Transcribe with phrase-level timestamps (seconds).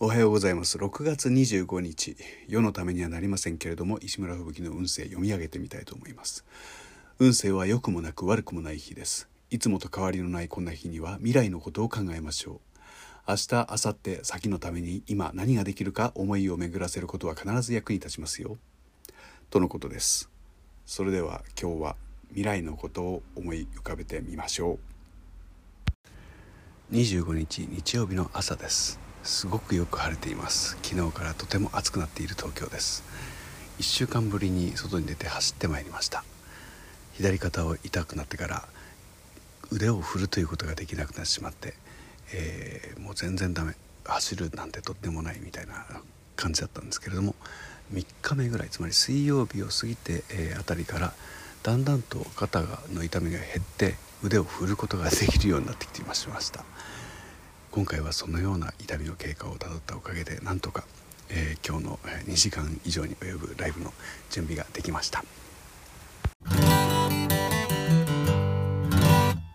[0.00, 0.78] おはようございます。
[0.78, 2.16] 6月25日
[2.46, 6.44] 世のためにはなりませんけれども石村吹雪の運勢読み上げてみたいと思います。
[7.18, 9.28] 運勢は良くもなく悪くもない日です。
[9.50, 12.80] いつもと変わりのないこんな日には未来のことを考えましょう。
[13.26, 18.56] 明日明後日先のために今何ができるか思いを巡らせることは必ず役に立ちますよ。
[19.50, 20.30] とのことです。
[20.86, 21.96] それでは今日は
[22.28, 24.78] 未来のことを思い浮かべてみましょ
[26.92, 26.94] う。
[26.94, 29.07] 25日日曜日の朝です。
[29.28, 30.78] すごくよく晴れています。
[30.82, 33.04] 昨日からとても暑くなっている東京です。
[33.78, 36.24] 1週間ぶりに外に出て走ってまいりました。
[37.12, 38.66] 左肩を痛くなってから
[39.70, 41.74] 腕を振るということができなくなってしまって、
[42.32, 43.74] えー、もう全然ダメ。
[44.06, 45.84] 走るなんてとってもないみたいな
[46.34, 47.34] 感じだったんですけれども
[47.92, 51.12] 3日目ぐらいつまり水曜日を過ぎて、えー、あたりから
[51.62, 52.62] だんだんと肩
[52.94, 56.64] の痛みが減って腕を振ることができるようになってきていました。
[57.70, 60.84] 今回はそのような痛みの経過をたどったおかげでなんとか、
[61.28, 63.92] えー、今日の2時間以上に及ぶライブの
[64.30, 65.22] 準備ができました。